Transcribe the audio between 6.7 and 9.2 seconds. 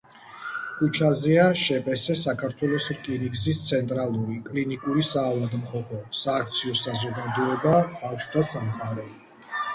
საზოგადოება „ბავშვთა სამყარო“.